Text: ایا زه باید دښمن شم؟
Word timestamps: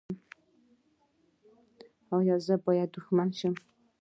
ایا 2.17 2.35
زه 2.45 2.55
باید 2.65 2.89
دښمن 2.95 3.29
شم؟ 3.39 3.53